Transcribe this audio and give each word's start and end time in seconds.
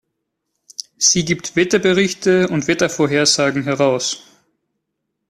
Sie 0.97 1.23
gibt 1.25 1.55
Wetterberichte 1.55 2.47
und 2.47 2.67
Wettervorhersagen 2.67 3.65
heraus. 3.65 4.23